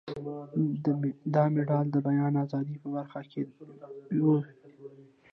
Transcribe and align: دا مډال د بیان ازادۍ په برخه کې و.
دا 1.33 1.43
مډال 1.53 1.85
د 1.91 1.97
بیان 2.07 2.33
ازادۍ 2.43 2.75
په 2.83 2.87
برخه 2.95 3.21
کې 3.31 3.41
و. 4.23 4.25